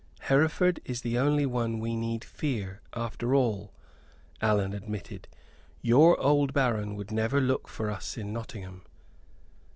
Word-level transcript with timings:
"Hereford 0.21 0.79
is 0.83 1.01
the 1.03 1.19
only 1.19 1.45
one 1.45 1.77
we 1.77 1.95
need 1.95 2.23
fear, 2.25 2.81
after 2.95 3.35
all," 3.35 3.71
Allan 4.41 4.73
admitted; 4.73 5.27
"your 5.83 6.19
old 6.19 6.53
baron 6.55 6.95
would 6.95 7.11
never 7.11 7.39
look 7.39 7.67
for 7.67 7.91
us 7.91 8.17
in 8.17 8.33
Nottingham." 8.33 8.81